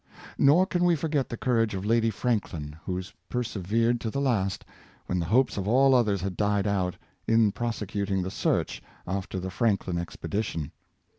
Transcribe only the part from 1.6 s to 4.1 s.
of Lady Franklin, who persevered to